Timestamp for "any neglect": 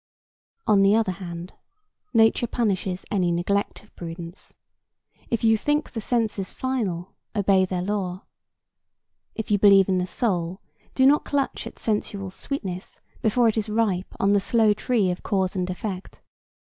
3.11-3.83